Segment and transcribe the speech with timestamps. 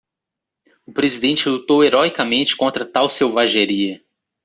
[0.87, 4.01] O presidente lutou heroicamente contra tal selvageria.